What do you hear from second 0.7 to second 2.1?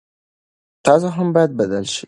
تاسو هم باید بدل شئ.